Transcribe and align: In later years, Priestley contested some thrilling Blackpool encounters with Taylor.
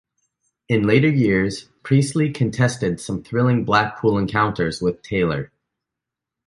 In 0.67 0.81
later 0.87 1.09
years, 1.09 1.69
Priestley 1.83 2.33
contested 2.33 2.99
some 2.99 3.21
thrilling 3.21 3.65
Blackpool 3.65 4.17
encounters 4.17 4.81
with 4.81 5.03
Taylor. 5.03 5.51